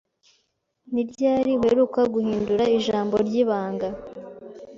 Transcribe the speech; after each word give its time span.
Ni 0.93 1.03
ryari 1.11 1.51
uheruka 1.61 2.01
guhindura 2.13 2.63
ijambo 2.77 3.15
ryibanga? 3.27 3.87